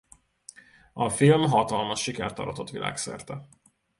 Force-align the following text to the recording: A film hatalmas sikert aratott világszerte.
A 0.93 1.09
film 1.09 1.45
hatalmas 1.47 2.01
sikert 2.01 2.39
aratott 2.39 2.69
világszerte. 2.69 3.47